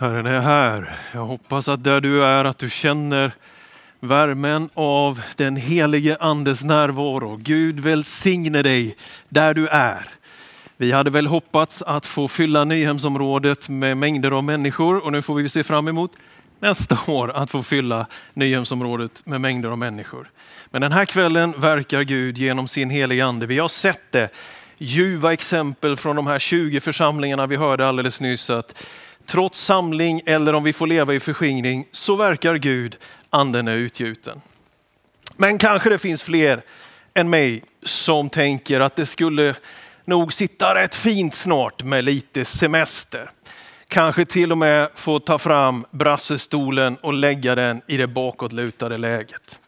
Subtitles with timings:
[0.00, 0.98] Herren är här.
[1.12, 3.32] Jag hoppas att där du är att du känner
[4.00, 7.36] värmen av den helige andes närvaro.
[7.36, 8.96] Gud välsigne dig
[9.28, 10.06] där du är.
[10.76, 15.34] Vi hade väl hoppats att få fylla Nyhemsområdet med mängder av människor och nu får
[15.34, 16.12] vi se fram emot
[16.60, 20.30] nästa år att få fylla Nyhemsområdet med mängder av människor.
[20.70, 23.46] Men den här kvällen verkar Gud genom sin heliga ande.
[23.46, 24.28] Vi har sett det.
[24.76, 28.50] Ljuva exempel från de här 20 församlingarna vi hörde alldeles nyss.
[28.50, 28.84] Att
[29.28, 32.96] trots samling eller om vi får leva i förskingring så verkar Gud,
[33.30, 34.40] anden är utgjuten.
[35.36, 36.62] Men kanske det finns fler
[37.14, 39.54] än mig som tänker att det skulle
[40.04, 43.30] nog sitta rätt fint snart med lite semester.
[43.88, 49.58] Kanske till och med få ta fram brassestolen och lägga den i det bakåtlutade läget.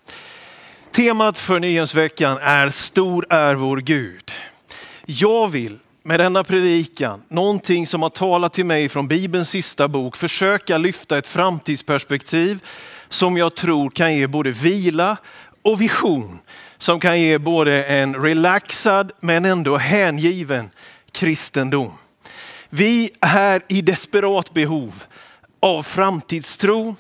[0.93, 4.31] Temat för Nyhemsveckan är Stor är vår Gud.
[5.07, 10.17] Jag vill med denna predikan, någonting som har talat till mig från Bibelns sista bok,
[10.17, 12.65] försöka lyfta ett framtidsperspektiv
[13.09, 15.17] som jag tror kan ge både vila
[15.63, 16.39] och vision.
[16.79, 20.71] Som kan ge både en relaxad men ändå hängiven
[21.13, 21.93] kristendom.
[22.69, 25.05] Vi är i desperat behov
[25.61, 26.97] av framtidstro,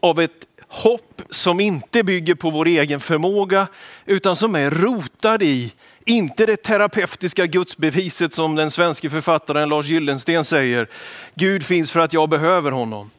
[0.00, 3.66] av ett hopp som inte bygger på vår egen förmåga
[4.06, 5.72] utan som är rotad i
[6.06, 10.88] inte det terapeutiska gudsbeviset som den svenska författaren Lars Gyllensten säger.
[11.34, 13.10] Gud finns för att jag behöver honom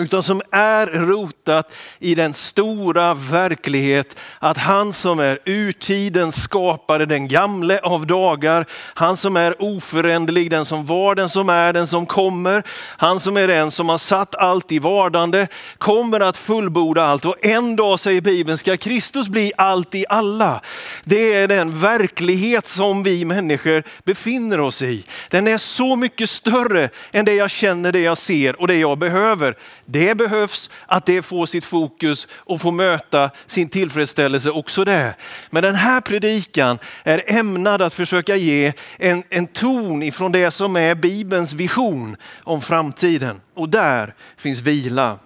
[0.00, 7.28] utan som är rotat i den stora verklighet att han som är urtiden skapade, den
[7.28, 12.06] gamle av dagar, han som är oföränderlig, den som var, den som är, den som
[12.06, 12.62] kommer,
[12.96, 15.46] han som är den som har satt allt i vardande,
[15.78, 20.60] kommer att fullborda allt och en dag säger Bibeln ska Kristus bli allt i alla.
[21.04, 25.04] Det är den verklighet som vi människor befinner oss i.
[25.30, 28.98] Den är så mycket större än det jag känner, det jag ser och det jag
[28.98, 29.56] behöver.
[29.92, 35.14] Det behövs att det får sitt fokus och får möta sin tillfredsställelse också det.
[35.50, 40.76] Men den här predikan är ämnad att försöka ge en, en ton ifrån det som
[40.76, 43.40] är Bibelns vision om framtiden.
[43.54, 45.18] Och där finns vila.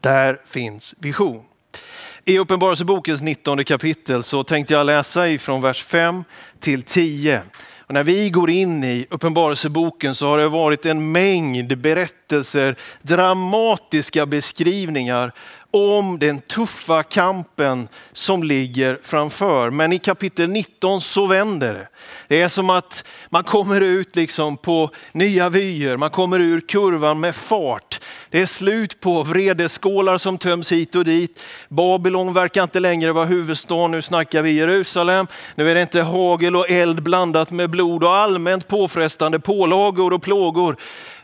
[0.00, 1.44] Där finns vision.
[2.24, 6.24] I Uppenbarelsebokens 19 kapitel så tänkte jag läsa ifrån vers 5
[6.60, 7.42] till 10.
[7.92, 14.26] Och när vi går in i Uppenbarelseboken så har det varit en mängd berättelser, dramatiska
[14.26, 15.32] beskrivningar
[15.72, 19.70] om den tuffa kampen som ligger framför.
[19.70, 21.88] Men i kapitel 19 så vänder det.
[22.28, 27.20] Det är som att man kommer ut liksom på nya vyer, man kommer ur kurvan
[27.20, 28.00] med fart.
[28.30, 31.42] Det är slut på vredeskålar som töms hit och dit.
[31.68, 35.26] Babylon verkar inte längre vara huvudstad, nu snackar vi Jerusalem.
[35.54, 40.22] Nu är det inte hagel och eld blandat med blod och allmänt påfrestande pålagor och
[40.22, 40.76] plågor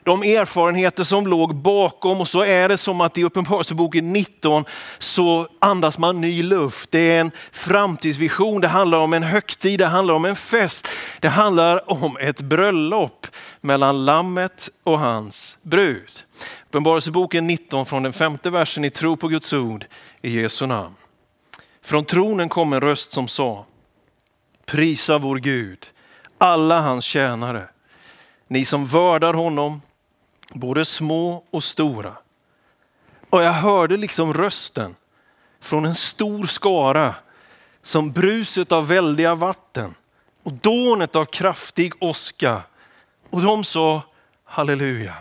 [0.08, 4.64] de erfarenheter som låg bakom och så är det som att i Uppenbarelseboken 19
[4.98, 6.90] så andas man ny luft.
[6.90, 10.88] Det är en framtidsvision, det handlar om en högtid, det handlar om en fest.
[11.20, 13.26] Det handlar om ett bröllop
[13.60, 16.10] mellan lammet och hans brud.
[16.66, 19.84] Uppenbarelseboken 19 från den femte versen i tro på Guds ord
[20.22, 20.94] i Jesu namn.
[21.84, 23.66] Från tronen kom en röst som sa,
[24.66, 25.86] prisa vår Gud,
[26.38, 27.68] alla hans tjänare,
[28.48, 29.80] ni som vördar honom
[30.48, 32.16] både små och stora.
[33.30, 34.94] Och jag hörde liksom rösten
[35.60, 37.14] från en stor skara
[37.82, 39.94] som bruset av väldiga vatten
[40.42, 42.62] och dånet av kraftig åska.
[43.30, 44.02] Och de sa
[44.44, 45.14] halleluja.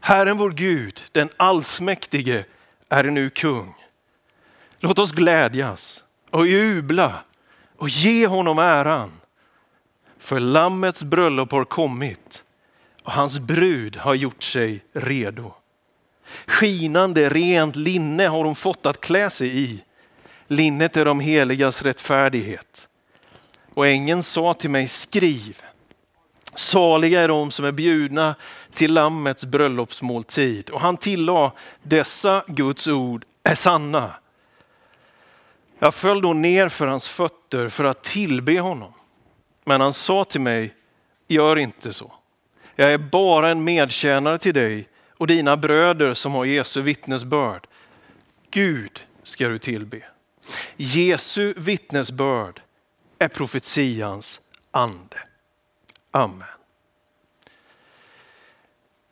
[0.00, 2.44] Herren vår Gud, den allsmäktige,
[2.88, 3.74] är nu kung.
[4.78, 7.18] Låt oss glädjas och jubla
[7.76, 9.12] och ge honom äran.
[10.18, 12.44] För lammets bröllop har kommit
[13.06, 15.54] och hans brud har gjort sig redo.
[16.46, 19.84] Skinande rent linne har hon fått att klä sig i.
[20.46, 22.88] Linnet är de heligas rättfärdighet.
[23.74, 25.62] Och ängeln sa till mig, skriv.
[26.54, 28.34] Saliga är de som är bjudna
[28.72, 30.70] till Lammets bröllopsmåltid.
[30.70, 31.50] Och han tillade,
[31.82, 34.14] dessa Guds ord är sanna.
[35.78, 38.92] Jag föll då ner för hans fötter för att tillbe honom.
[39.64, 40.74] Men han sa till mig,
[41.28, 42.12] gör inte så.
[42.78, 47.66] Jag är bara en medtjänare till dig och dina bröder som har Jesu vittnesbörd.
[48.50, 50.02] Gud ska du tillbe.
[50.76, 52.62] Jesu vittnesbörd
[53.18, 54.40] är profetians
[54.70, 55.16] ande.
[56.10, 56.48] Amen.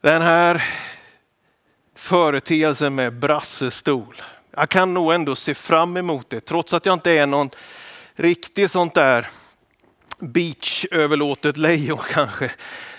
[0.01, 0.65] Den här
[1.95, 4.23] företeelsen med brassestol.
[4.51, 7.51] Jag kan nog ändå se fram emot det trots att jag inte är någon
[8.15, 9.29] riktig sånt där
[10.19, 12.51] beachöverlåtet lejon kanske,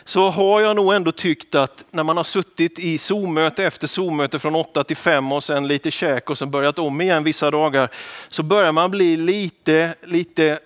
[0.06, 4.40] så har jag nog ändå tyckt att när man har suttit i Zoom-möte efter Zoom-möte
[4.40, 7.90] från 8 till 5 och sen lite käk och sen börjat om igen vissa dagar,
[8.30, 10.60] så börjar man bli lite, lite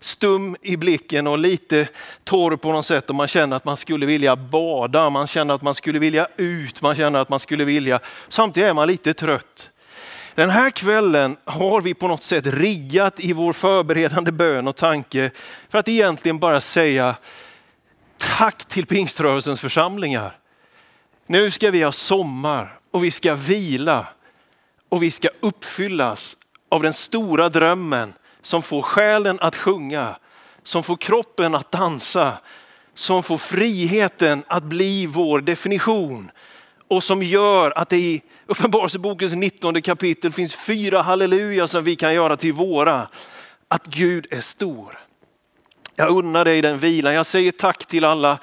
[0.00, 1.88] stum i blicken och lite
[2.24, 5.62] torr på något sätt och man känner att man skulle vilja bada, man känner att
[5.62, 9.70] man skulle vilja ut, man känner att man skulle vilja, samtidigt är man lite trött.
[10.36, 15.30] Den här kvällen har vi på något sätt riggat i vår förberedande bön och tanke
[15.68, 17.16] för att egentligen bara säga
[18.16, 20.38] tack till pingströrelsens församlingar.
[21.26, 24.06] Nu ska vi ha sommar och vi ska vila
[24.88, 26.36] och vi ska uppfyllas
[26.68, 28.12] av den stora drömmen
[28.42, 30.16] som får själen att sjunga,
[30.62, 32.32] som får kroppen att dansa,
[32.94, 36.30] som får friheten att bli vår definition
[36.88, 42.14] och som gör att det i Uppenbarelsebokens 19 kapitel finns fyra halleluja som vi kan
[42.14, 43.08] göra till våra.
[43.68, 45.05] Att Gud är stor.
[45.98, 47.14] Jag unnar dig den vilan.
[47.14, 48.38] Jag säger tack till alla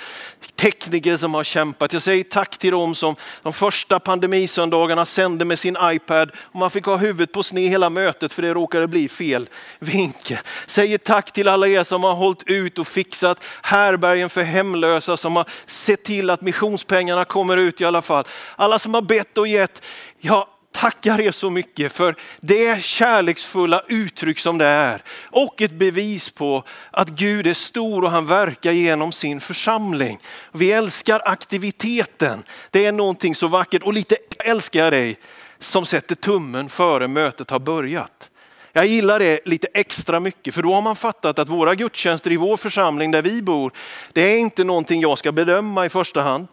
[0.55, 1.93] tekniker som har kämpat.
[1.93, 6.71] Jag säger tack till dem som de första pandemisöndagarna sände med sin iPad och man
[6.71, 10.37] fick ha huvudet på sned hela mötet för det råkade bli fel vinkel.
[10.65, 15.35] Säger tack till alla er som har hållit ut och fixat härbergen för hemlösa som
[15.35, 18.23] har sett till att missionspengarna kommer ut i alla fall.
[18.55, 19.85] Alla som har bett och gett.
[20.19, 25.03] Jag tackar er så mycket för det kärleksfulla uttryck som det är.
[25.29, 30.19] Och ett bevis på att Gud är stor och han verkar genom sin församling.
[30.51, 32.43] Vi älskar aktiviteten.
[32.71, 35.17] Det är någonting så vackert och lite älskar jag dig
[35.59, 38.29] som sätter tummen före mötet har börjat.
[38.75, 42.37] Jag gillar det lite extra mycket för då har man fattat att våra gudstjänster i
[42.37, 43.71] vår församling där vi bor,
[44.13, 46.47] det är inte någonting jag ska bedöma i första hand.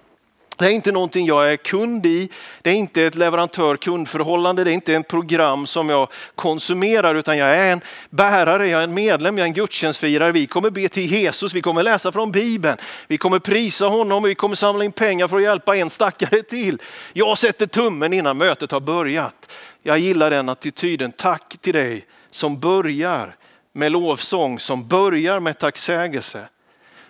[0.61, 2.29] Det är inte någonting jag är kund i.
[2.63, 4.65] Det är inte ett leverantör-kundförhållande.
[4.65, 7.81] Det är inte ett program som jag konsumerar utan jag är en
[8.11, 10.33] bärare, jag är en medlem, jag är en gudstjänstfirare.
[10.33, 12.77] Vi kommer be till Jesus, vi kommer läsa från Bibeln,
[13.09, 16.79] vi kommer prisa honom, vi kommer samla in pengar för att hjälpa en stackare till.
[17.13, 19.53] Jag sätter tummen innan mötet har börjat.
[19.83, 21.13] Jag gillar den attityden.
[21.13, 23.37] Tack till dig som börjar
[23.73, 26.49] med lovsång, som börjar med tacksägelse.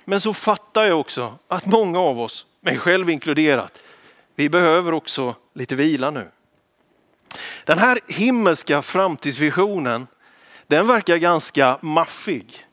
[0.05, 3.82] Men så fattar jag också att många av oss mig själv inkluderat.
[4.34, 6.28] Vi behöver också lite vila nu.
[7.64, 10.06] Den här himmelska framtidsvisionen,
[10.66, 12.66] den verkar ganska maffig.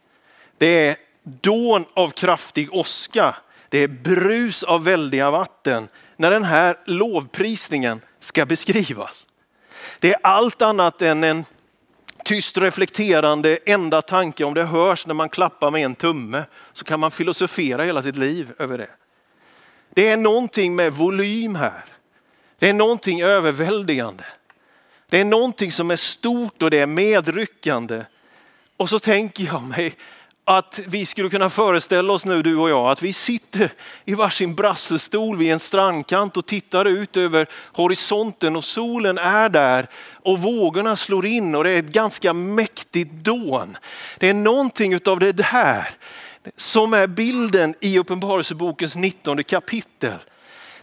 [0.57, 3.35] Det är dån av kraftig åska.
[3.69, 9.27] Det är brus av väldiga vatten när den här lovprisningen ska beskrivas.
[9.99, 11.45] Det är allt annat än en
[12.23, 16.43] tyst reflekterande enda tanke om det hörs när man klappar med en tumme
[16.73, 18.89] så kan man filosofera hela sitt liv över det.
[19.97, 21.85] Det är någonting med volym här.
[22.59, 24.23] Det är någonting överväldigande.
[25.09, 28.03] Det är någonting som är stort och det är medryckande.
[28.77, 29.95] Och så tänker jag mig
[30.45, 33.71] att vi skulle kunna föreställa oss nu du och jag att vi sitter
[34.05, 39.87] i varsin brassestol vid en strandkant och tittar ut över horisonten och solen är där
[40.13, 43.77] och vågorna slår in och det är ett ganska mäktigt dån.
[44.17, 45.87] Det är någonting av det där
[46.57, 50.17] som är bilden i Uppenbarelsebokens 19 kapitel.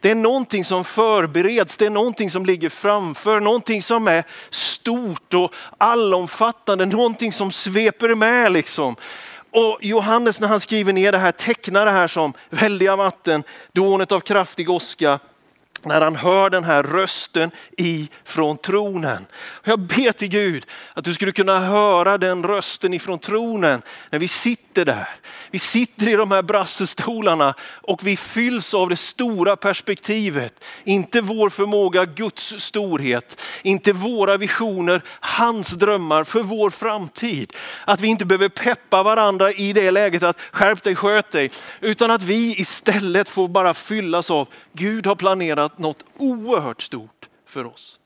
[0.00, 5.34] Det är någonting som förbereds, det är någonting som ligger framför, någonting som är stort
[5.34, 8.96] och allomfattande, någonting som sveper med liksom.
[9.50, 14.12] Och Johannes när han skriver ner det här tecknar det här som väldiga vatten, dånet
[14.12, 15.18] av kraftig åska,
[15.82, 19.26] när han hör den här rösten ifrån tronen.
[19.64, 24.28] Jag ber till Gud att du skulle kunna höra den rösten ifrån tronen när vi
[24.28, 25.08] sitter där.
[25.50, 30.64] Vi sitter i de här brassestolarna och vi fylls av det stora perspektivet.
[30.84, 37.52] Inte vår förmåga, Guds storhet, inte våra visioner, hans drömmar för vår framtid.
[37.84, 41.50] Att vi inte behöver peppa varandra i det läget att skärp dig, sköt dig,
[41.80, 47.66] utan att vi istället får bara fyllas av Gud har planerat något oerhört stort för
[47.66, 47.98] oss.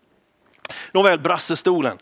[0.93, 1.99] Nåväl, brassestolen.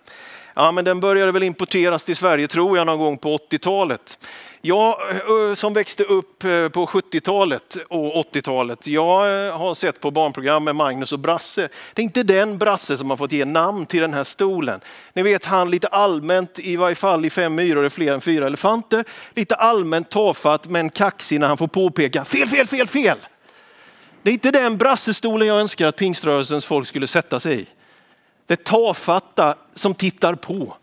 [0.58, 4.18] Ja, men den började väl importeras till Sverige tror jag någon gång på 80-talet.
[4.60, 10.10] Jag eh, som växte upp eh, på 70-talet och 80-talet, jag eh, har sett på
[10.10, 11.68] barnprogram med Magnus och Brasse.
[11.94, 14.80] Det är inte den Brasse som har fått ge namn till den här stolen.
[15.14, 18.46] Ni vet han lite allmänt, i varje fall i Fem myror är fler än fyra
[18.46, 23.18] elefanter, lite allmänt tafatt men kaxig när han får påpeka fel, fel, fel, fel.
[24.22, 27.66] Det är inte den brassestolen jag önskar att pingströrelsens folk skulle sätta sig i.
[28.46, 30.76] Det tafatta som tittar på.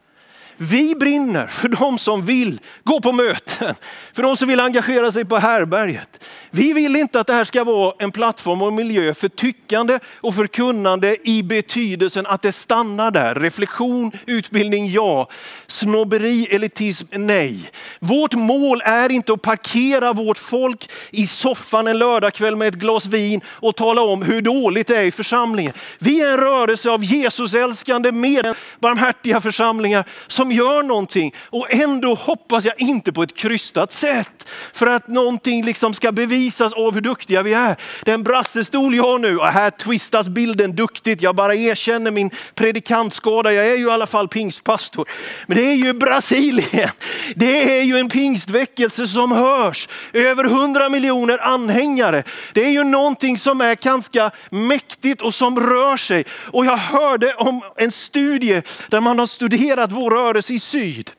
[0.57, 3.75] Vi brinner för de som vill gå på möten,
[4.13, 6.25] för de som vill engagera sig på härberget.
[6.55, 10.35] Vi vill inte att det här ska vara en plattform och miljö för tyckande och
[10.35, 13.35] förkunnande i betydelsen att det stannar där.
[13.35, 15.29] Reflektion, utbildning, ja.
[15.67, 17.71] Snobberi, elitism, nej.
[17.99, 23.05] Vårt mål är inte att parkera vårt folk i soffan en lördagkväll med ett glas
[23.05, 25.73] vin och tala om hur dåligt det är i församlingen.
[25.99, 31.33] Vi är en rörelse av Jesusälskande, med barmhärtiga församlingar som gör någonting.
[31.39, 34.49] Och ändå hoppas jag inte på ett krystat sätt.
[34.73, 36.11] För att någonting liksom ska
[36.43, 37.75] bevisas av hur duktiga vi är.
[38.05, 41.21] Den brassestol jag har nu, och här twistas bilden duktigt.
[41.21, 43.53] Jag bara erkänner min predikantskada.
[43.53, 45.09] Jag är ju i alla fall pingstpastor.
[45.47, 46.89] Men det är ju Brasilien.
[47.35, 49.87] Det är ju en pingstväckelse som hörs.
[50.13, 52.23] Över 100 miljoner anhängare.
[52.53, 56.25] Det är ju någonting som är ganska mäktigt och som rör sig.
[56.51, 61.11] Och jag hörde om en studie där man har studerat vår rörelse i syd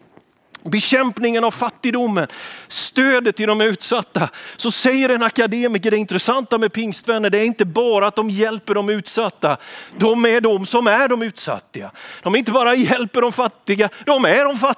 [0.71, 2.27] bekämpningen av fattigdomen,
[2.69, 4.29] stödet till de utsatta.
[4.57, 8.75] Så säger en akademiker, det intressanta med pingstvänner, det är inte bara att de hjälper
[8.75, 9.57] de utsatta.
[9.99, 11.91] De är de som är de utsatta.
[12.23, 14.74] De inte bara hjälper de fattiga, de är de fattiga.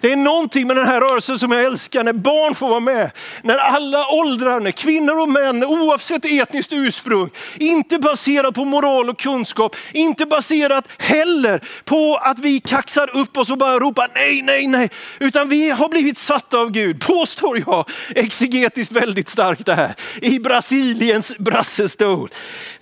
[0.00, 3.10] Det är någonting med den här rörelsen som jag älskar, när barn får vara med.
[3.42, 9.18] När alla åldrar, när kvinnor och män, oavsett etniskt ursprung, inte baserat på moral och
[9.18, 14.66] kunskap, inte baserat heller på att vi kaxar upp oss och bara ropar nej, nej,
[14.66, 14.90] nej.
[15.18, 20.38] Utan vi har blivit satta av Gud, påstår jag, exegetiskt väldigt starkt det här, i
[20.38, 22.30] Brasiliens brassestol.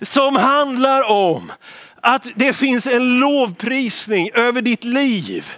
[0.01, 1.51] Som handlar om
[2.01, 5.51] att det finns en lovprisning över ditt liv.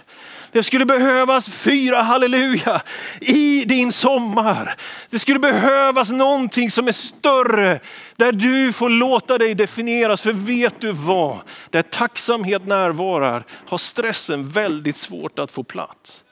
[0.56, 2.82] Det skulle behövas fyra halleluja
[3.20, 4.74] i din sommar.
[5.10, 7.80] Det skulle behövas någonting som är större,
[8.16, 10.22] där du får låta dig definieras.
[10.22, 11.38] För vet du vad?
[11.70, 16.24] Där tacksamhet närvarar har stressen väldigt svårt att få plats.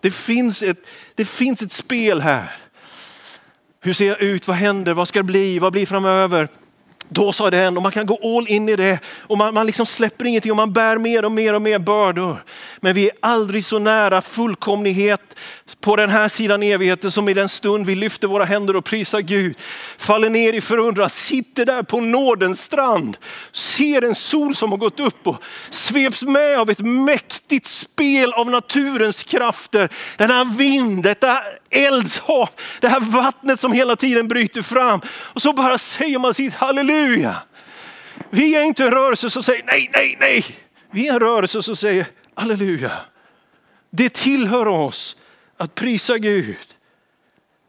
[0.00, 2.56] Det finns ett, det finns ett spel här.
[3.80, 4.48] Hur ser jag ut?
[4.48, 4.92] Vad händer?
[4.92, 5.58] Vad ska det bli?
[5.58, 6.48] Vad blir framöver?
[7.08, 9.86] Då sa den och man kan gå all in i det och man, man liksom
[9.86, 12.44] släpper ingenting och man bär mer och mer och mer bördor.
[12.80, 15.38] Men vi är aldrig så nära fullkomlighet
[15.80, 19.20] på den här sidan evigheten som i den stund vi lyfter våra händer och prisar
[19.20, 19.56] Gud.
[19.98, 23.16] Faller ner i förundran, sitter där på nådens strand,
[23.52, 28.50] ser en sol som har gått upp och sveps med av ett mäktigt spel av
[28.50, 29.88] naturens krafter.
[30.16, 31.38] Den här vind, detta
[31.70, 32.48] eldshav,
[32.80, 35.00] det här vattnet som hela tiden bryter fram.
[35.08, 36.97] Och så bara säger man sitt halleluja.
[38.30, 40.44] Vi är inte en rörelse som säger nej, nej, nej.
[40.90, 42.92] Vi är en rörelse som säger halleluja.
[43.90, 45.16] Det tillhör oss
[45.56, 46.56] att prisa Gud.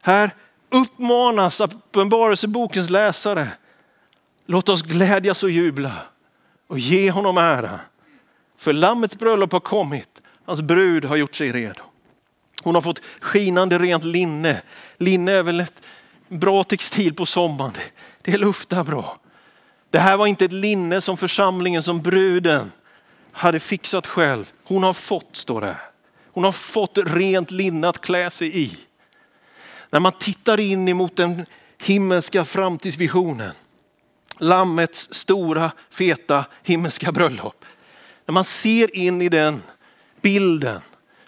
[0.02, 0.30] Här
[0.70, 3.48] uppmanas Uppenbarelsebokens läsare.
[4.46, 5.92] Låt oss glädjas och jubla
[6.66, 7.80] och ge honom ära.
[8.58, 10.22] För lammets bröllop har kommit.
[10.44, 11.82] Hans brud har gjort sig redo.
[12.62, 14.62] Hon har fått skinande rent linne.
[14.96, 15.82] Linne är väl ett
[16.28, 17.72] bra textil på sommaren.
[18.22, 19.18] Det luftar bra.
[19.90, 22.72] Det här var inte ett linne som församlingen, som bruden
[23.32, 24.52] hade fixat själv.
[24.64, 25.76] Hon har fått, står det.
[26.32, 28.78] Hon har fått rent linne att klä sig i.
[29.90, 31.46] När man tittar in emot den
[31.78, 33.52] himmelska framtidsvisionen,
[34.38, 37.64] lammets stora feta himmelska bröllop.
[38.26, 39.62] När man ser in i den
[40.20, 40.80] bilden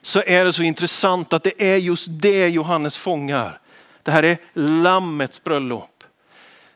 [0.02, 3.60] så är det så intressant att det är just det Johannes fångar.
[4.02, 5.91] Det här är lammets bröllop.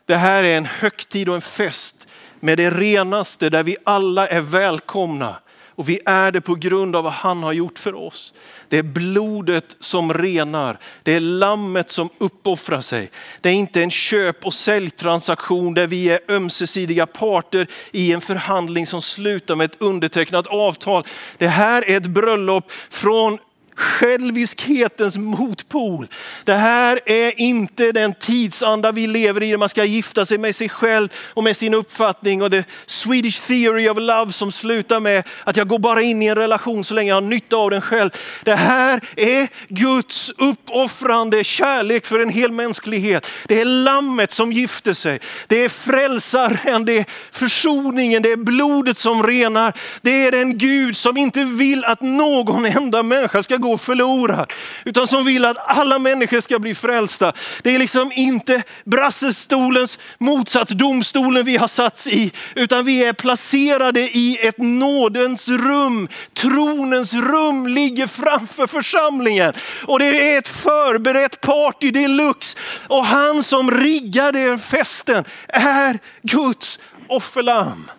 [0.07, 2.07] Det här är en högtid och en fest
[2.39, 5.35] med det renaste där vi alla är välkomna
[5.77, 8.33] och vi är det på grund av vad han har gjort för oss.
[8.69, 10.79] Det är blodet som renar.
[11.03, 13.11] Det är lammet som uppoffrar sig.
[13.41, 18.87] Det är inte en köp och säljtransaktion där vi är ömsesidiga parter i en förhandling
[18.87, 21.03] som slutar med ett undertecknat avtal.
[21.37, 23.37] Det här är ett bröllop från
[23.77, 26.07] själviskhetens motpol.
[26.43, 30.55] Det här är inte den tidsanda vi lever i där man ska gifta sig med
[30.55, 35.23] sig själv och med sin uppfattning och the Swedish theory of love som slutar med
[35.43, 37.81] att jag går bara in i en relation så länge jag har nytta av den
[37.81, 38.09] själv.
[38.43, 43.27] Det här är Guds uppoffrande kärlek för en hel mänsklighet.
[43.47, 45.19] Det är lammet som gifter sig.
[45.47, 49.73] Det är frälsaren, det är försoningen, det är blodet som renar.
[50.01, 54.53] Det är den Gud som inte vill att någon enda människa ska gå gå förlorad.
[54.85, 57.33] Utan som vill att alla människor ska bli frälsta.
[57.63, 62.31] Det är liksom inte brassestolens motsats, domstolen vi har satts i.
[62.55, 66.07] Utan vi är placerade i ett nådens rum.
[66.33, 69.53] Tronens rum ligger framför församlingen.
[69.87, 72.57] Och det är ett förberett party deluxe.
[72.87, 77.91] Och han som riggar den festen är Guds offerlamm.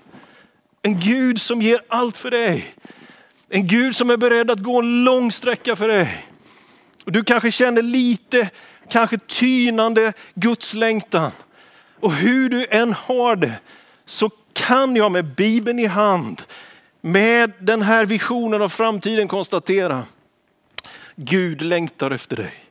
[0.83, 2.75] En Gud som ger allt för dig.
[3.49, 6.27] En Gud som är beredd att gå en lång sträcka för dig.
[7.05, 8.51] Och du kanske känner lite
[8.89, 11.31] kanske tynande Guds längtan.
[12.01, 13.53] Och hur du än har det
[14.07, 16.43] så kan jag med Bibeln i hand,
[17.01, 20.05] med den här visionen av framtiden konstatera,
[21.17, 22.68] Gud längtar efter dig.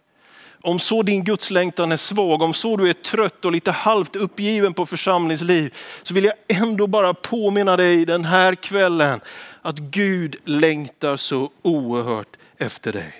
[0.61, 4.73] Om så din gudslängtan är svag, om så du är trött och lite halvt uppgiven
[4.73, 5.73] på församlingsliv,
[6.03, 9.21] så vill jag ändå bara påminna dig den här kvällen
[9.61, 13.13] att Gud längtar så oerhört efter dig.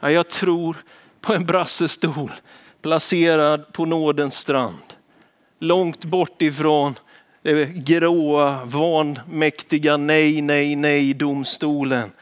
[0.00, 0.76] Jag tror
[1.20, 2.32] på en brassestol
[2.82, 4.94] placerad på nådens strand.
[5.60, 6.94] Långt bort ifrån
[7.42, 12.12] det gråa, vanmäktiga nej, nej, nej domstolen.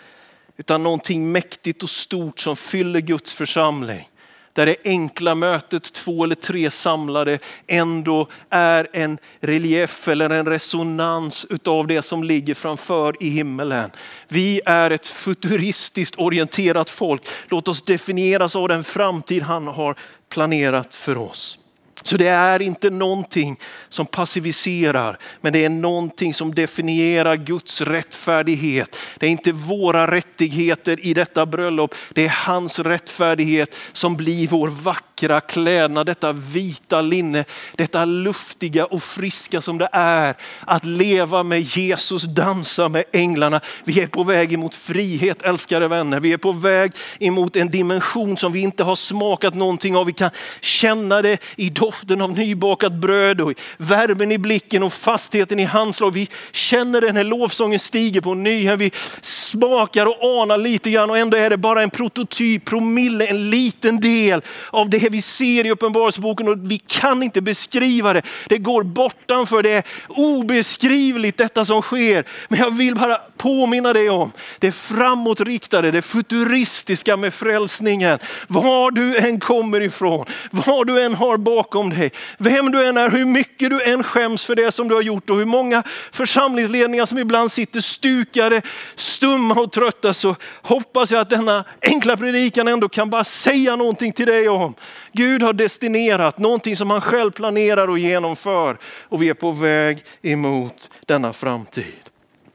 [0.56, 4.08] Utan någonting mäktigt och stort som fyller Guds församling
[4.52, 11.46] där det enkla mötet, två eller tre samlade, ändå är en relief eller en resonans
[11.50, 13.90] utav det som ligger framför i himmelen.
[14.28, 17.22] Vi är ett futuristiskt orienterat folk.
[17.48, 19.96] Låt oss definieras av den framtid han har
[20.28, 21.58] planerat för oss.
[22.02, 23.56] Så det är inte någonting
[23.88, 28.96] som passiviserar, men det är någonting som definierar Guds rättfärdighet.
[29.18, 34.68] Det är inte våra rättigheter i detta bröllop, det är hans rättfärdighet som blir vår
[34.68, 37.44] vackra klädnad, detta vita linne,
[37.74, 43.60] detta luftiga och friska som det är att leva med Jesus, dansa med änglarna.
[43.84, 46.20] Vi är på väg emot frihet älskade vänner.
[46.20, 50.06] Vi är på väg emot en dimension som vi inte har smakat någonting av.
[50.06, 50.30] Vi kan
[50.60, 55.64] känna det i doften doften av nybakat bröd och värmen i blicken och fastheten i
[55.64, 56.10] handslag.
[56.10, 58.76] Vi känner den här lovsången stiger på ny.
[58.76, 63.50] Vi smakar och anar lite grann och ändå är det bara en prototyp, promille, en
[63.50, 68.22] liten del av det vi ser i Uppenbarelseboken och vi kan inte beskriva det.
[68.48, 72.24] Det går bortanför, det är obeskrivligt detta som sker.
[72.48, 78.18] Men jag vill bara påminna dig om det framåtriktade, det futuristiska med frälsningen.
[78.48, 83.10] Var du än kommer ifrån, var du än har bakom dig, vem du än är,
[83.10, 87.06] hur mycket du än skäms för det som du har gjort och hur många församlingsledningar
[87.06, 88.62] som ibland sitter stukade,
[88.94, 94.12] stumma och trötta så hoppas jag att denna enkla predikan ändå kan bara säga någonting
[94.12, 94.74] till dig om.
[95.12, 100.04] Gud har destinerat någonting som han själv planerar och genomför och vi är på väg
[100.22, 102.11] emot denna framtid.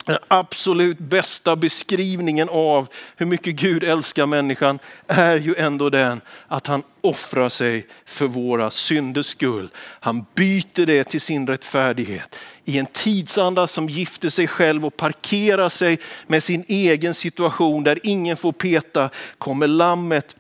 [0.08, 6.68] Den absolut bästa beskrivningen av hur mycket Gud älskar människan är ju ändå den att
[6.68, 9.70] han offrar sig för våra synders skull.
[9.78, 12.40] Han byter det till sin rättfärdighet.
[12.64, 18.00] I en tidsanda som gifter sig själv och parkerar sig med sin egen situation där
[18.04, 20.36] ingen får peta kommer lammet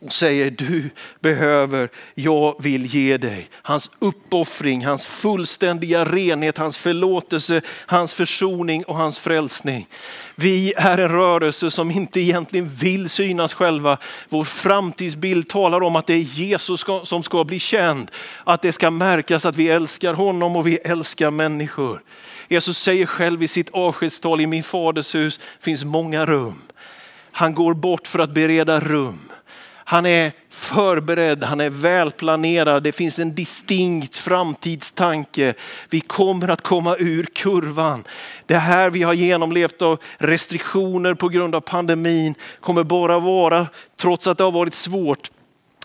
[0.00, 3.48] och säger du behöver, jag vill ge dig.
[3.62, 9.86] Hans uppoffring, hans fullständiga renhet, hans förlåtelse, hans försoning och hans frälsning.
[10.34, 13.98] Vi är en rörelse som inte egentligen vill synas själva.
[14.28, 18.10] Vår framtidsbild talar om att det är Jesus som ska bli känd.
[18.44, 22.02] Att det ska märkas att vi älskar honom och vi älskar människor.
[22.48, 26.62] Jesus säger själv i sitt avskedstal, i min faders hus finns många rum.
[27.32, 29.29] Han går bort för att bereda rum.
[29.90, 32.82] Han är förberedd, han är välplanerad.
[32.82, 35.54] Det finns en distinkt framtidstanke.
[35.88, 38.04] Vi kommer att komma ur kurvan.
[38.46, 43.66] Det här vi har genomlevt av restriktioner på grund av pandemin kommer bara vara,
[44.00, 45.30] trots att det har varit svårt,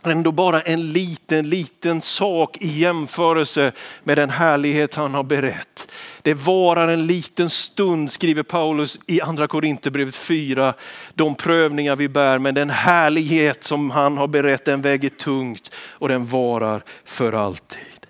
[0.08, 3.72] ändå bara en liten, liten sak i jämförelse
[4.04, 5.91] med den härlighet han har berett.
[6.22, 10.74] Det varar en liten stund, skriver Paulus i andra Korinthierbrevet 4,
[11.13, 16.08] de prövningar vi bär, men den härlighet som han har berett den väger tungt och
[16.08, 18.08] den varar för alltid.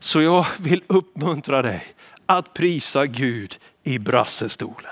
[0.00, 1.84] Så jag vill uppmuntra dig
[2.26, 4.90] att prisa Gud i brassestolen.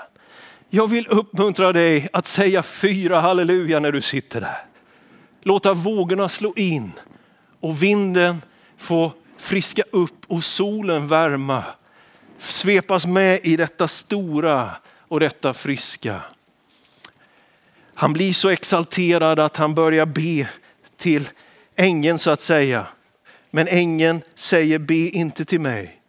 [0.69, 4.70] Jag vill uppmuntra dig att säga fyra halleluja när du sitter där.
[5.43, 6.91] Låta vågorna slå in
[7.59, 8.41] och vinden
[8.77, 11.63] få friska upp och solen värma.
[12.37, 14.71] Svepas med i detta stora
[15.07, 16.21] och detta friska.
[17.93, 20.49] Han blir så exalterad att han börjar be
[20.97, 21.29] till
[21.75, 22.87] ängeln så att säga.
[23.51, 26.01] Men ängeln säger be inte till mig.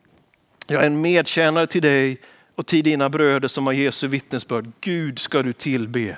[0.67, 2.21] Jag är en medtjänare till dig
[2.55, 4.73] och till dina bröder som har Jesu vittnesbörd.
[4.81, 6.17] Gud ska du tillbe.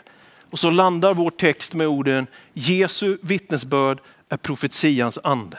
[0.54, 5.58] Och så landar vår text med orden Jesu vittnesbörd är profetians ande.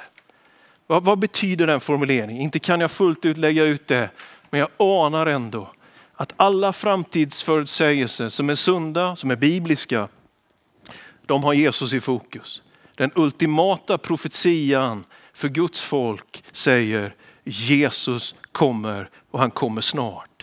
[0.88, 2.41] Vad, vad betyder den formuleringen?
[2.41, 4.10] Inte kan jag fullt ut lägga ut det,
[4.49, 5.69] men jag anar ändå
[6.13, 10.08] att alla framtidsförutsägelser som är sunda, som är bibliska,
[11.25, 12.62] de har Jesus i fokus.
[12.97, 15.03] Den ultimata profetian
[15.34, 20.35] för Guds folk säger Jesus kommer och han kommer snart.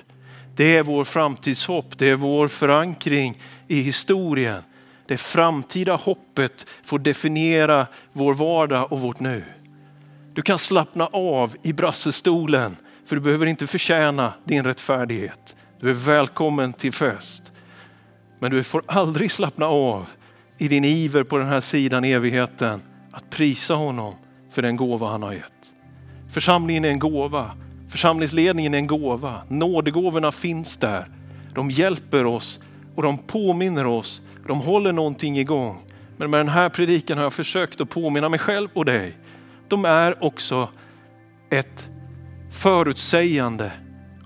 [0.56, 3.38] Det är vår framtidshopp, det är vår förankring
[3.68, 4.62] i historien.
[5.06, 9.44] det framtida hoppet får definiera vår vardag och vårt nu.
[10.34, 15.56] Du kan slappna av i brassestolen för du behöver inte förtjäna din rättfärdighet.
[15.80, 17.52] Du är välkommen till fest.
[18.38, 20.08] Men du får aldrig slappna av
[20.58, 22.80] i din iver på den här sidan evigheten
[23.12, 24.14] att prisa honom
[24.52, 25.52] för den gåva han har gett.
[26.32, 27.50] Församlingen är en gåva.
[27.92, 29.42] Församlingsledningen är en gåva.
[29.48, 31.05] Nådegåvorna finns där.
[31.55, 32.61] De hjälper oss
[32.94, 34.22] och de påminner oss.
[34.46, 35.78] De håller någonting igång.
[36.16, 39.16] Men med den här predikan har jag försökt att påminna mig själv och dig.
[39.68, 40.68] De är också
[41.50, 41.90] ett
[42.50, 43.72] förutsägande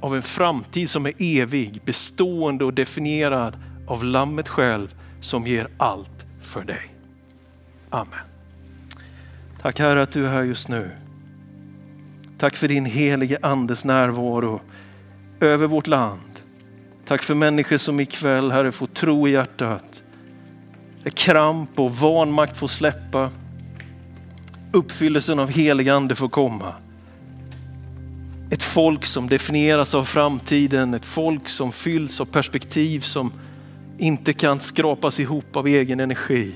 [0.00, 6.26] av en framtid som är evig, bestående och definierad av Lammet själv som ger allt
[6.40, 6.94] för dig.
[7.90, 8.26] Amen.
[9.62, 10.90] Tack Herre att du är här just nu.
[12.38, 14.60] Tack för din helige andes närvaro
[15.40, 16.20] över vårt land.
[17.04, 20.02] Tack för människor som ikväll Herre får tro i hjärtat.
[21.02, 23.30] Där kramp och vanmakt får släppa.
[24.72, 26.72] Uppfyllelsen av helig ande får komma.
[28.50, 33.32] Ett folk som definieras av framtiden, ett folk som fylls av perspektiv som
[33.98, 36.54] inte kan skrapas ihop av egen energi.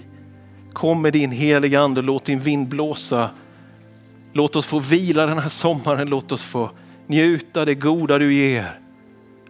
[0.73, 3.31] Kom med din heliga ande, låt din vind blåsa.
[4.33, 6.71] Låt oss få vila den här sommaren, låt oss få
[7.07, 8.79] njuta det goda du ger.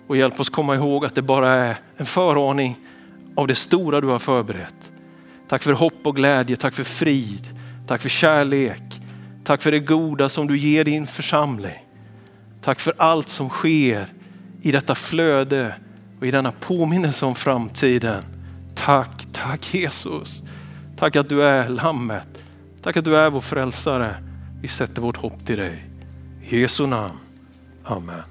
[0.06, 2.76] Och hjälp oss komma ihåg att det bara är en föraning
[3.34, 4.92] av det stora du har förberett.
[5.48, 7.46] Tack för hopp och glädje, tack för frid,
[7.86, 8.82] tack för kärlek.
[9.44, 11.86] Tack för det goda som du ger din församling.
[12.60, 14.06] Tack för allt som sker
[14.62, 15.74] i detta flöde
[16.20, 18.22] och i denna påminnelse om framtiden.
[18.74, 20.42] Tack, tack Jesus.
[20.96, 22.44] Tack att du är lammet.
[22.82, 24.14] Tack att du är vår frälsare.
[24.62, 25.84] Vi sätter vårt hopp till dig.
[26.50, 27.18] I Jesu namn.
[27.84, 28.22] Amen.